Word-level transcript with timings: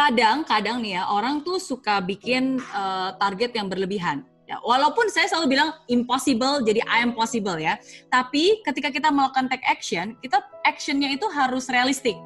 kadang 0.00 0.48
kadang 0.48 0.80
nih 0.80 0.96
ya 0.96 1.02
orang 1.12 1.44
tuh 1.44 1.60
suka 1.60 2.00
bikin 2.00 2.56
uh, 2.72 3.12
target 3.20 3.52
yang 3.52 3.68
berlebihan. 3.68 4.24
Ya, 4.48 4.58
walaupun 4.66 5.06
saya 5.14 5.30
selalu 5.30 5.54
bilang 5.54 5.70
impossible 5.86 6.66
jadi 6.66 6.82
I 6.88 7.06
am 7.06 7.14
possible 7.14 7.54
ya. 7.54 7.78
Tapi 8.10 8.64
ketika 8.66 8.90
kita 8.90 9.12
melakukan 9.14 9.46
take 9.46 9.62
action, 9.62 10.18
kita 10.18 10.42
actionnya 10.66 11.06
itu 11.14 11.22
harus 11.30 11.70
realistik. 11.70 12.18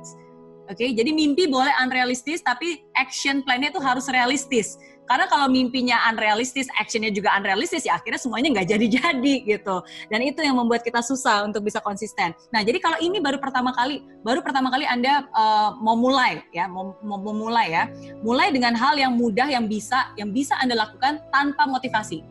Oke, 0.64 0.80
okay? 0.80 0.88
jadi 0.96 1.12
mimpi 1.12 1.44
boleh 1.44 1.68
unrealistis, 1.84 2.40
tapi 2.40 2.80
action 2.96 3.44
plan-nya 3.44 3.68
itu 3.68 3.84
harus 3.84 4.08
realistis. 4.08 4.80
Karena 5.04 5.28
kalau 5.28 5.52
mimpinya 5.52 6.00
unrealistis, 6.08 6.64
actionnya 6.80 7.12
juga 7.12 7.36
unrealistis, 7.36 7.84
ya 7.84 8.00
akhirnya 8.00 8.16
semuanya 8.16 8.48
nggak 8.56 8.68
jadi-jadi 8.72 9.34
gitu. 9.44 9.84
Dan 10.08 10.24
itu 10.24 10.40
yang 10.40 10.56
membuat 10.56 10.80
kita 10.80 11.04
susah 11.04 11.44
untuk 11.44 11.68
bisa 11.68 11.84
konsisten. 11.84 12.32
Nah, 12.48 12.64
jadi 12.64 12.80
kalau 12.80 12.96
ini 12.96 13.20
baru 13.20 13.36
pertama 13.36 13.76
kali, 13.76 14.00
baru 14.24 14.40
pertama 14.40 14.72
kali 14.72 14.88
Anda 14.88 15.28
uh, 15.36 15.76
mau 15.84 16.00
mulai 16.00 16.40
ya, 16.56 16.64
mau, 16.64 16.96
mau 17.04 17.20
memulai 17.20 17.68
ya, 17.68 17.84
mulai 18.24 18.48
dengan 18.48 18.72
hal 18.72 18.96
yang 18.96 19.12
mudah 19.12 19.44
yang 19.52 19.68
bisa, 19.68 20.16
yang 20.16 20.32
bisa 20.32 20.56
Anda 20.56 20.80
lakukan 20.80 21.20
tanpa 21.28 21.68
motivasi. 21.68 22.24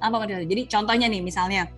Tanpa 0.00 0.24
motivasi. 0.24 0.48
Jadi 0.48 0.62
contohnya 0.72 1.06
nih, 1.12 1.20
misalnya 1.20 1.68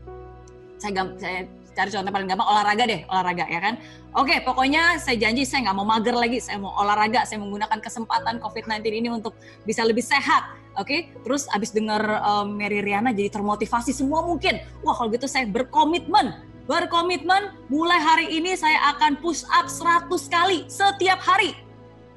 saya, 0.78 1.02
saya 1.19 1.50
cari 1.78 1.95
contoh 1.95 2.10
paling 2.10 2.27
gampang 2.27 2.48
olahraga 2.50 2.84
deh 2.91 3.00
olahraga 3.06 3.46
ya 3.46 3.60
kan? 3.62 3.78
Oke 4.19 4.42
pokoknya 4.42 4.98
saya 4.98 5.14
janji 5.14 5.46
saya 5.46 5.70
nggak 5.70 5.77
mau 5.78 5.86
mager 5.86 6.19
lagi 6.19 6.42
saya 6.42 6.59
mau 6.59 6.74
olahraga 6.74 7.23
saya 7.23 7.38
menggunakan 7.38 7.78
kesempatan 7.78 8.42
COVID-19 8.42 8.82
ini 8.91 9.09
untuk 9.14 9.38
bisa 9.62 9.86
lebih 9.86 10.02
sehat 10.02 10.59
oke? 10.74 11.06
Terus 11.22 11.46
abis 11.55 11.70
denger 11.70 12.02
um, 12.27 12.59
Mary 12.59 12.83
Riana 12.83 13.14
jadi 13.14 13.30
termotivasi 13.30 13.95
semua 13.95 14.27
mungkin. 14.27 14.59
Wah 14.83 14.98
kalau 14.98 15.14
gitu 15.14 15.30
saya 15.30 15.46
berkomitmen 15.46 16.34
berkomitmen 16.66 17.55
mulai 17.70 17.97
hari 17.97 18.27
ini 18.28 18.52
saya 18.58 18.92
akan 18.98 19.22
push 19.22 19.47
up 19.55 19.70
100 19.70 20.10
kali 20.27 20.66
setiap 20.66 21.22
hari. 21.22 21.55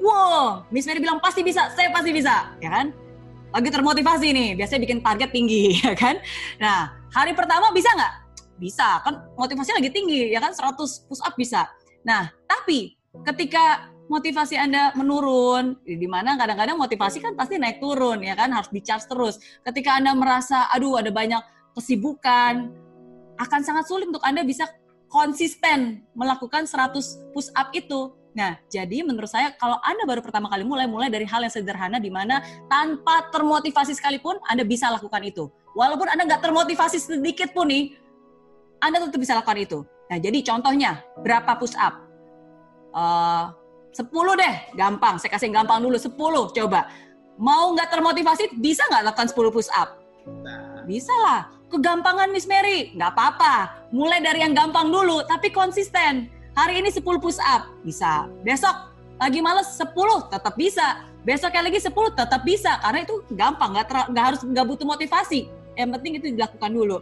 Wow 0.02 0.66
Miss 0.74 0.90
Mary 0.90 0.98
bilang 0.98 1.22
pasti 1.22 1.46
bisa 1.46 1.70
saya 1.78 1.94
pasti 1.94 2.10
bisa 2.10 2.50
ya 2.58 2.82
kan? 2.82 2.90
Lagi 3.52 3.70
termotivasi 3.70 4.34
nih 4.34 4.50
biasanya 4.58 4.82
bikin 4.90 5.00
target 5.06 5.30
tinggi 5.30 5.78
ya 5.86 5.94
kan? 5.94 6.18
Nah 6.58 6.98
hari 7.14 7.38
pertama 7.38 7.70
bisa 7.70 7.94
nggak 7.94 8.21
bisa. 8.62 9.02
Kan 9.02 9.26
motivasinya 9.34 9.82
lagi 9.82 9.90
tinggi 9.90 10.30
ya 10.30 10.38
kan? 10.38 10.54
100 10.54 10.78
push 11.10 11.22
up 11.26 11.34
bisa. 11.34 11.66
Nah 12.06 12.30
tapi 12.46 12.94
ketika 13.26 13.90
motivasi 14.06 14.60
anda 14.62 14.94
menurun 14.94 15.82
di 15.82 16.06
mana 16.06 16.38
kadang-kadang 16.38 16.78
motivasi 16.78 17.18
kan 17.24 17.34
pasti 17.34 17.58
naik 17.58 17.82
turun 17.82 18.22
ya 18.22 18.38
kan? 18.38 18.54
Harus 18.54 18.70
di 18.70 18.86
charge 18.86 19.10
terus. 19.10 19.42
Ketika 19.66 19.98
anda 19.98 20.14
merasa 20.14 20.70
aduh 20.70 21.02
ada 21.02 21.10
banyak 21.10 21.42
kesibukan 21.74 22.70
akan 23.42 23.62
sangat 23.66 23.90
sulit 23.90 24.06
untuk 24.06 24.22
anda 24.22 24.46
bisa 24.46 24.70
konsisten 25.12 26.08
melakukan 26.16 26.70
100 26.70 27.34
push 27.36 27.50
up 27.58 27.74
itu. 27.76 28.16
Nah, 28.32 28.56
jadi 28.72 29.04
menurut 29.04 29.28
saya 29.28 29.52
kalau 29.60 29.76
Anda 29.84 30.08
baru 30.08 30.24
pertama 30.24 30.48
kali 30.48 30.64
mulai, 30.64 30.88
mulai 30.88 31.12
dari 31.12 31.28
hal 31.28 31.44
yang 31.44 31.52
sederhana 31.52 32.00
di 32.00 32.08
mana 32.08 32.40
tanpa 32.72 33.28
termotivasi 33.28 33.92
sekalipun 33.92 34.40
Anda 34.48 34.64
bisa 34.64 34.88
lakukan 34.88 35.20
itu. 35.28 35.52
Walaupun 35.76 36.08
Anda 36.08 36.24
nggak 36.28 36.44
termotivasi 36.48 37.00
sedikit 37.00 37.52
pun 37.52 37.68
nih, 37.68 38.00
anda 38.82 38.98
tetap 38.98 39.20
bisa 39.22 39.38
lakukan 39.38 39.58
itu. 39.62 39.80
Nah, 40.10 40.18
jadi 40.18 40.42
contohnya, 40.44 41.06
berapa 41.22 41.56
push 41.56 41.78
up? 41.78 42.04
Uh, 42.92 43.54
10 43.96 44.10
deh, 44.36 44.56
gampang. 44.76 45.16
Saya 45.22 45.32
kasih 45.38 45.54
gampang 45.54 45.80
dulu, 45.80 45.96
10 45.96 46.12
coba. 46.52 46.90
Mau 47.40 47.72
nggak 47.78 47.94
termotivasi, 47.94 48.60
bisa 48.60 48.84
nggak 48.92 49.14
lakukan 49.14 49.28
10 49.32 49.56
push 49.56 49.72
up? 49.72 50.02
Bisa 50.90 51.14
lah. 51.24 51.48
Kegampangan 51.72 52.28
Miss 52.36 52.50
Mary, 52.50 52.92
nggak 52.98 53.16
apa-apa. 53.16 53.88
Mulai 53.96 54.20
dari 54.20 54.44
yang 54.44 54.52
gampang 54.52 54.92
dulu, 54.92 55.24
tapi 55.24 55.48
konsisten. 55.54 56.28
Hari 56.52 56.84
ini 56.84 56.92
10 56.92 57.00
push 57.22 57.40
up, 57.40 57.72
bisa. 57.88 58.28
Besok 58.44 58.92
lagi 59.22 59.40
males 59.40 59.72
10, 59.80 60.28
tetap 60.28 60.58
bisa. 60.60 61.08
Besoknya 61.24 61.64
lagi 61.64 61.80
10, 61.80 62.12
tetap 62.12 62.42
bisa. 62.44 62.76
Karena 62.84 63.06
itu 63.08 63.24
gampang, 63.32 63.72
nggak, 63.78 64.12
nggak 64.12 64.26
harus 64.26 64.42
nggak 64.44 64.66
butuh 64.68 64.88
motivasi. 64.90 65.48
Yang 65.80 65.90
penting 65.96 66.12
itu 66.20 66.28
dilakukan 66.36 66.72
dulu. 66.76 66.98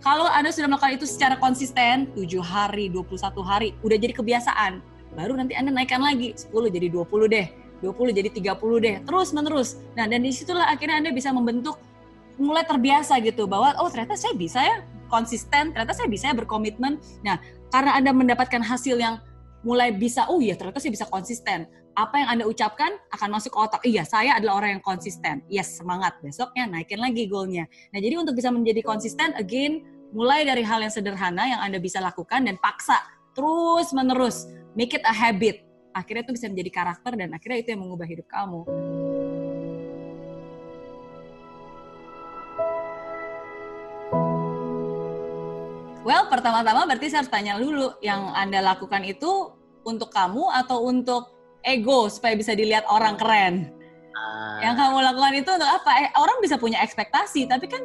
Kalau 0.00 0.24
Anda 0.24 0.48
sudah 0.48 0.64
melakukan 0.72 0.96
itu 0.96 1.04
secara 1.04 1.36
konsisten, 1.36 2.08
7 2.16 2.40
hari, 2.40 2.88
21 2.88 3.20
hari, 3.44 3.76
udah 3.84 3.96
jadi 4.00 4.16
kebiasaan. 4.16 4.80
Baru 5.12 5.36
nanti 5.36 5.52
Anda 5.52 5.76
naikkan 5.76 6.00
lagi, 6.00 6.32
10 6.32 6.72
jadi 6.72 6.88
20 6.88 7.28
deh, 7.28 7.46
20 7.84 8.16
jadi 8.16 8.28
30 8.32 8.80
deh, 8.80 8.96
terus 9.04 9.28
menerus. 9.36 9.76
Nah, 9.92 10.08
dan 10.08 10.24
di 10.24 10.32
situlah 10.32 10.72
akhirnya 10.72 11.04
Anda 11.04 11.12
bisa 11.12 11.28
membentuk 11.36 11.76
mulai 12.40 12.64
terbiasa 12.64 13.20
gitu 13.20 13.44
bahwa 13.44 13.76
oh 13.76 13.92
ternyata 13.92 14.16
saya 14.16 14.32
bisa 14.32 14.64
ya 14.64 14.80
konsisten, 15.12 15.76
ternyata 15.76 15.92
saya 15.92 16.08
bisa 16.08 16.32
ya 16.32 16.34
berkomitmen. 16.34 16.96
Nah, 17.20 17.36
karena 17.68 18.00
Anda 18.00 18.16
mendapatkan 18.16 18.64
hasil 18.64 18.96
yang 18.96 19.20
mulai 19.62 19.92
bisa, 19.92 20.26
oh 20.28 20.40
iya 20.40 20.56
ternyata 20.56 20.80
saya 20.80 20.92
bisa 20.92 21.06
konsisten. 21.08 21.68
Apa 21.98 22.22
yang 22.22 22.28
Anda 22.38 22.44
ucapkan 22.46 22.96
akan 23.12 23.28
masuk 23.34 23.50
ke 23.52 23.58
otak. 23.58 23.82
Iya, 23.82 24.06
saya 24.06 24.38
adalah 24.38 24.62
orang 24.62 24.78
yang 24.78 24.84
konsisten. 24.84 25.42
Yes, 25.50 25.74
semangat. 25.82 26.16
Besoknya 26.22 26.70
naikin 26.70 27.02
lagi 27.02 27.26
goalnya. 27.26 27.66
Nah, 27.90 27.98
jadi 27.98 28.14
untuk 28.16 28.38
bisa 28.38 28.48
menjadi 28.54 28.80
konsisten, 28.80 29.34
again, 29.36 29.82
mulai 30.14 30.46
dari 30.46 30.62
hal 30.62 30.80
yang 30.80 30.94
sederhana 30.94 31.50
yang 31.50 31.60
Anda 31.60 31.82
bisa 31.82 31.98
lakukan 31.98 32.46
dan 32.46 32.56
paksa 32.62 32.98
terus 33.34 33.90
menerus. 33.90 34.46
Make 34.78 34.96
it 34.96 35.04
a 35.04 35.12
habit. 35.12 35.66
Akhirnya 35.90 36.22
itu 36.30 36.38
bisa 36.38 36.46
menjadi 36.46 36.70
karakter 36.70 37.18
dan 37.18 37.34
akhirnya 37.34 37.58
itu 37.58 37.68
yang 37.74 37.82
mengubah 37.82 38.06
hidup 38.06 38.30
kamu. 38.30 38.62
Pertama-tama 46.40 46.88
berarti 46.88 47.12
saya 47.12 47.20
harus 47.20 47.28
tanya 47.28 47.60
dulu, 47.60 47.92
yang 48.00 48.32
Anda 48.32 48.64
lakukan 48.64 49.04
itu 49.04 49.52
untuk 49.84 50.08
kamu 50.08 50.48
atau 50.64 50.88
untuk 50.88 51.36
ego 51.60 52.08
supaya 52.08 52.32
bisa 52.32 52.56
dilihat 52.56 52.88
orang 52.88 53.20
keren? 53.20 53.76
Uh. 54.16 54.64
Yang 54.64 54.74
kamu 54.80 54.96
lakukan 55.04 55.32
itu 55.36 55.50
untuk 55.52 55.68
apa? 55.68 55.90
Eh, 56.00 56.08
orang 56.16 56.40
bisa 56.40 56.56
punya 56.56 56.80
ekspektasi, 56.80 57.44
tapi 57.44 57.68
kan 57.68 57.84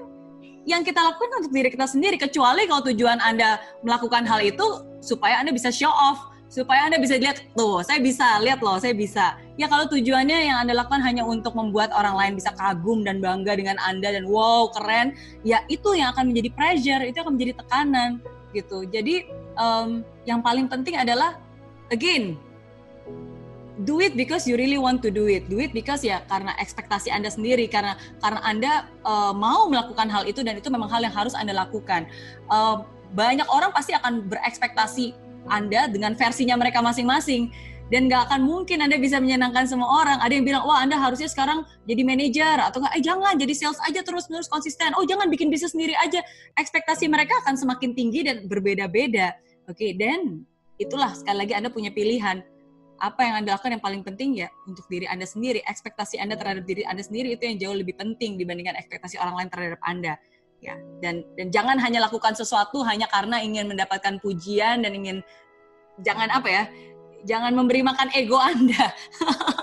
yang 0.64 0.88
kita 0.88 1.04
lakukan 1.04 1.44
untuk 1.44 1.52
diri 1.52 1.68
kita 1.68 1.84
sendiri. 1.84 2.16
Kecuali 2.16 2.64
kalau 2.64 2.88
tujuan 2.88 3.20
Anda 3.20 3.60
melakukan 3.84 4.24
hal 4.24 4.40
itu 4.40 4.64
supaya 5.04 5.44
Anda 5.44 5.52
bisa 5.52 5.68
show 5.68 5.92
off, 5.92 6.32
supaya 6.48 6.88
Anda 6.88 6.96
bisa 6.96 7.20
lihat, 7.20 7.44
tuh, 7.60 7.84
saya 7.84 8.00
bisa, 8.00 8.40
lihat 8.40 8.64
loh, 8.64 8.80
saya 8.80 8.96
bisa. 8.96 9.36
Ya 9.60 9.68
kalau 9.68 9.84
tujuannya 9.92 10.48
yang 10.48 10.64
Anda 10.64 10.80
lakukan 10.80 11.04
hanya 11.04 11.28
untuk 11.28 11.60
membuat 11.60 11.92
orang 11.92 12.16
lain 12.16 12.34
bisa 12.40 12.56
kagum 12.56 13.04
dan 13.04 13.20
bangga 13.20 13.60
dengan 13.60 13.76
Anda 13.84 14.16
dan 14.16 14.32
wow, 14.32 14.72
keren, 14.72 15.12
ya 15.44 15.60
itu 15.68 15.92
yang 15.92 16.16
akan 16.16 16.32
menjadi 16.32 16.50
pressure, 16.56 17.04
itu 17.04 17.20
akan 17.20 17.36
menjadi 17.36 17.60
tekanan 17.60 18.24
gitu. 18.56 18.88
Jadi 18.88 19.28
um, 19.60 20.02
yang 20.24 20.40
paling 20.40 20.72
penting 20.72 20.96
adalah 20.96 21.36
again 21.92 22.40
do 23.84 24.00
it 24.00 24.16
because 24.16 24.48
you 24.48 24.56
really 24.56 24.80
want 24.80 25.04
to 25.04 25.12
do 25.12 25.28
it. 25.28 25.52
Do 25.52 25.60
it 25.60 25.76
because 25.76 26.00
ya 26.02 26.24
karena 26.32 26.56
ekspektasi 26.64 27.12
Anda 27.12 27.28
sendiri, 27.28 27.68
karena 27.68 28.00
karena 28.24 28.40
Anda 28.48 28.72
uh, 29.04 29.36
mau 29.36 29.68
melakukan 29.68 30.08
hal 30.08 30.24
itu 30.24 30.40
dan 30.48 30.56
itu 30.56 30.72
memang 30.72 30.88
hal 30.88 31.04
yang 31.04 31.12
harus 31.12 31.36
Anda 31.36 31.52
lakukan. 31.52 32.08
Uh, 32.48 32.88
banyak 33.12 33.46
orang 33.52 33.76
pasti 33.76 33.92
akan 33.92 34.32
berekspektasi 34.32 35.26
anda 35.50 35.86
dengan 35.90 36.18
versinya 36.18 36.58
mereka 36.58 36.82
masing-masing 36.82 37.54
dan 37.94 38.10
gak 38.10 38.32
akan 38.32 38.42
mungkin 38.50 38.82
Anda 38.82 38.98
bisa 38.98 39.22
menyenangkan 39.22 39.70
semua 39.70 39.86
orang. 40.02 40.18
Ada 40.18 40.34
yang 40.34 40.46
bilang, 40.46 40.64
wah 40.66 40.82
Anda 40.82 40.98
harusnya 40.98 41.30
sekarang 41.30 41.70
jadi 41.86 42.02
manajer 42.02 42.58
atau 42.58 42.82
eh 42.82 43.02
jangan 43.02 43.38
jadi 43.38 43.54
sales 43.54 43.78
aja 43.86 44.02
terus-menerus 44.02 44.50
konsisten. 44.50 44.98
Oh 44.98 45.06
jangan 45.06 45.30
bikin 45.30 45.54
bisnis 45.54 45.78
sendiri 45.78 45.94
aja. 46.02 46.26
Ekspektasi 46.58 47.06
mereka 47.06 47.38
akan 47.46 47.54
semakin 47.54 47.94
tinggi 47.94 48.26
dan 48.26 48.50
berbeda-beda. 48.50 49.38
Oke, 49.70 49.78
okay, 49.78 49.92
dan 49.94 50.46
itulah 50.82 51.14
sekali 51.14 51.46
lagi 51.46 51.54
Anda 51.54 51.70
punya 51.70 51.94
pilihan. 51.94 52.42
Apa 52.96 53.22
yang 53.28 53.44
Anda 53.44 53.60
lakukan 53.60 53.78
yang 53.78 53.84
paling 53.84 54.02
penting 54.02 54.40
ya 54.40 54.50
untuk 54.66 54.90
diri 54.90 55.06
Anda 55.06 55.30
sendiri. 55.30 55.62
Ekspektasi 55.62 56.18
Anda 56.18 56.42
terhadap 56.42 56.66
diri 56.66 56.82
Anda 56.90 57.06
sendiri 57.06 57.38
itu 57.38 57.46
yang 57.46 57.58
jauh 57.62 57.78
lebih 57.78 57.94
penting 58.02 58.42
dibandingkan 58.42 58.74
ekspektasi 58.82 59.22
orang 59.22 59.46
lain 59.46 59.50
terhadap 59.54 59.82
Anda 59.86 60.18
ya 60.64 60.74
dan 61.04 61.22
dan 61.38 61.54
jangan 61.54 61.78
hanya 61.78 62.08
lakukan 62.08 62.34
sesuatu 62.34 62.82
hanya 62.88 63.06
karena 63.12 63.44
ingin 63.44 63.70
mendapatkan 63.70 64.18
pujian 64.24 64.82
dan 64.82 64.92
ingin 64.96 65.20
jangan 66.02 66.32
apa 66.32 66.50
ya 66.50 66.64
jangan 67.26 67.52
memberi 67.52 67.82
makan 67.82 68.14
ego 68.14 68.38
anda 68.38 68.94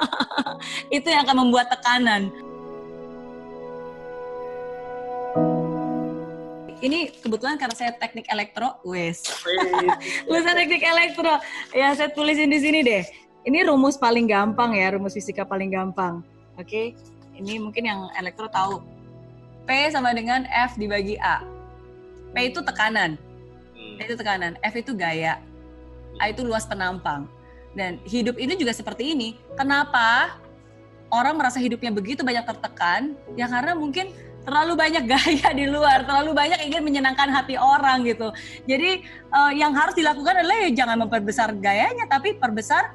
itu 0.97 1.07
yang 1.07 1.23
akan 1.25 1.49
membuat 1.49 1.71
tekanan 1.71 2.29
ini 6.83 7.15
kebetulan 7.15 7.55
karena 7.57 7.79
saya 7.79 7.95
teknik 7.95 8.27
elektro, 8.27 8.75
wes. 8.83 9.23
Lulusan 10.27 10.55
teknik 10.67 10.83
elektro. 10.83 11.39
Ya, 11.71 11.95
saya 11.95 12.11
tulisin 12.11 12.51
di 12.51 12.59
sini 12.59 12.83
deh. 12.83 13.07
Ini 13.47 13.71
rumus 13.71 13.95
paling 13.95 14.27
gampang 14.27 14.75
ya, 14.75 14.91
rumus 14.99 15.15
fisika 15.15 15.47
paling 15.47 15.71
gampang. 15.71 16.27
Oke. 16.59 16.67
Okay? 16.67 16.87
Ini 17.39 17.63
mungkin 17.63 17.87
yang 17.87 18.11
elektro 18.19 18.51
tahu. 18.51 18.83
P 19.63 19.71
sama 19.95 20.11
dengan 20.11 20.43
F 20.51 20.75
dibagi 20.75 21.17
A. 21.23 21.47
P 22.35 22.51
itu 22.51 22.59
tekanan. 22.67 23.15
P 23.75 23.99
itu 24.03 24.19
tekanan. 24.19 24.59
F 24.61 24.75
itu 24.75 24.91
gaya. 24.91 25.39
A 26.19 26.35
itu 26.35 26.43
luas 26.43 26.67
penampang. 26.67 27.31
Dan 27.73 28.01
hidup 28.05 28.37
ini 28.37 28.57
juga 28.57 28.77
seperti 28.77 29.17
ini. 29.17 29.37
Kenapa 29.57 30.37
orang 31.13 31.37
merasa 31.41 31.61
hidupnya 31.61 31.93
begitu 31.93 32.21
banyak 32.21 32.45
tertekan? 32.45 33.17
Ya 33.37 33.49
karena 33.49 33.73
mungkin 33.73 34.13
terlalu 34.43 34.75
banyak 34.75 35.05
gaya 35.13 35.49
di 35.55 35.67
luar, 35.71 36.05
terlalu 36.05 36.35
banyak 36.35 36.61
ingin 36.67 36.83
menyenangkan 36.83 37.31
hati 37.31 37.57
orang 37.57 38.05
gitu. 38.05 38.31
Jadi 38.67 39.07
uh, 39.33 39.53
yang 39.55 39.73
harus 39.73 39.95
dilakukan 39.97 40.43
adalah 40.43 40.57
ya 40.69 40.71
jangan 40.85 40.97
memperbesar 41.07 41.55
gayanya, 41.59 42.05
tapi 42.11 42.37
perbesar 42.37 42.93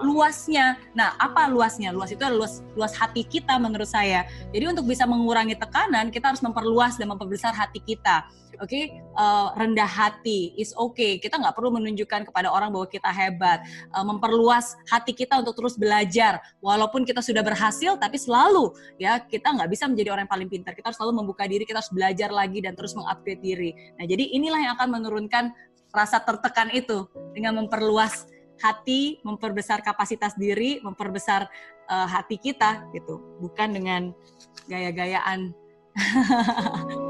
luasnya. 0.00 0.80
Nah, 0.96 1.14
apa 1.20 1.46
luasnya? 1.48 1.92
Luas 1.92 2.10
itu 2.12 2.20
adalah 2.20 2.46
luas, 2.46 2.64
luas 2.72 2.92
hati 2.96 3.22
kita 3.24 3.60
menurut 3.60 3.88
saya. 3.88 4.24
Jadi 4.50 4.64
untuk 4.70 4.88
bisa 4.88 5.04
mengurangi 5.04 5.56
tekanan, 5.56 6.08
kita 6.08 6.32
harus 6.32 6.42
memperluas 6.42 6.96
dan 6.96 7.12
memperbesar 7.12 7.52
hati 7.52 7.80
kita. 7.84 8.26
Oke, 8.60 8.76
okay? 8.76 8.84
uh, 9.16 9.56
eh, 9.56 9.64
rendah 9.64 9.88
hati 9.88 10.52
is 10.52 10.76
okay. 10.76 11.16
Kita 11.16 11.40
nggak 11.40 11.56
perlu 11.56 11.72
menunjukkan 11.80 12.28
kepada 12.28 12.52
orang 12.52 12.68
bahwa 12.68 12.84
kita 12.92 13.08
hebat. 13.08 13.64
Uh, 13.88 14.04
memperluas 14.04 14.76
hati 14.84 15.16
kita 15.16 15.40
untuk 15.40 15.56
terus 15.56 15.80
belajar, 15.80 16.44
walaupun 16.60 17.08
kita 17.08 17.24
sudah 17.24 17.40
berhasil, 17.40 17.96
tapi 17.96 18.20
selalu 18.20 18.68
ya 19.00 19.16
kita 19.16 19.48
nggak 19.56 19.64
bisa 19.64 19.88
menjadi 19.88 20.12
orang 20.12 20.28
yang 20.28 20.34
paling 20.36 20.48
pintar. 20.52 20.76
Kita 20.76 20.92
harus 20.92 21.00
selalu 21.00 21.24
membuka 21.24 21.48
diri, 21.48 21.64
kita 21.64 21.80
harus 21.80 21.88
belajar 21.88 22.28
lagi 22.28 22.60
dan 22.60 22.76
terus 22.76 22.92
mengupgrade 22.92 23.40
diri. 23.40 23.72
Nah, 23.96 24.04
jadi 24.04 24.28
inilah 24.28 24.60
yang 24.60 24.72
akan 24.76 24.88
menurunkan 24.92 25.44
rasa 25.90 26.20
tertekan 26.20 26.68
itu 26.70 27.08
dengan 27.32 27.64
memperluas 27.64 28.28
hati, 28.60 29.18
memperbesar 29.24 29.80
kapasitas 29.80 30.36
diri, 30.36 30.78
memperbesar 30.84 31.48
uh, 31.88 32.06
hati 32.06 32.36
kita 32.36 32.86
gitu, 32.92 33.18
bukan 33.40 33.74
dengan 33.74 34.02
gaya-gayaan. 34.68 35.50